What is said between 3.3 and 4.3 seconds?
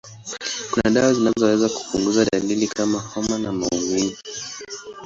au maumivu.